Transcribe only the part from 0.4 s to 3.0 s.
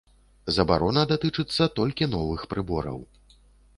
Забарона датычыцца толькі новых прыбораў.